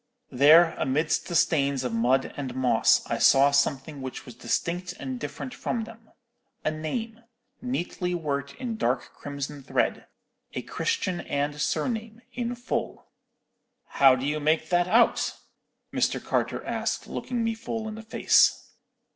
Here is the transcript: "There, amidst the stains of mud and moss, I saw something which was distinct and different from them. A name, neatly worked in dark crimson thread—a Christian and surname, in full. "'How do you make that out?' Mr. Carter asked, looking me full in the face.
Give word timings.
"There, 0.31 0.73
amidst 0.79 1.27
the 1.27 1.35
stains 1.35 1.83
of 1.83 1.93
mud 1.93 2.33
and 2.35 2.55
moss, 2.55 3.05
I 3.05 3.19
saw 3.19 3.51
something 3.51 4.01
which 4.01 4.25
was 4.25 4.33
distinct 4.33 4.93
and 4.93 5.19
different 5.19 5.53
from 5.53 5.83
them. 5.83 6.09
A 6.65 6.71
name, 6.71 7.19
neatly 7.61 8.15
worked 8.15 8.55
in 8.55 8.77
dark 8.77 9.13
crimson 9.13 9.61
thread—a 9.61 10.61
Christian 10.63 11.19
and 11.21 11.61
surname, 11.61 12.19
in 12.33 12.55
full. 12.55 13.11
"'How 13.89 14.15
do 14.15 14.25
you 14.25 14.39
make 14.39 14.69
that 14.69 14.87
out?' 14.87 15.35
Mr. 15.93 16.19
Carter 16.19 16.65
asked, 16.65 17.05
looking 17.05 17.43
me 17.43 17.53
full 17.53 17.87
in 17.87 17.93
the 17.93 18.01
face. 18.01 18.71